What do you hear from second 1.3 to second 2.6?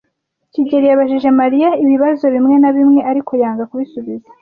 Mariya ibibazo bimwe